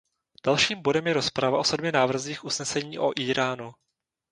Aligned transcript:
Dalším 0.45 0.81
bodem 0.81 1.07
je 1.07 1.13
rozprava 1.13 1.59
o 1.59 1.63
sedmi 1.63 1.91
návrzích 1.91 2.45
usnesení 2.45 2.99
o 2.99 3.11
Íránu. 3.19 3.71